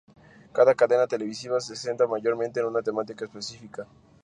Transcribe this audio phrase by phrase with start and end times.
[0.51, 3.85] Cada cadena televisiva se centra mayormente en una temática específica.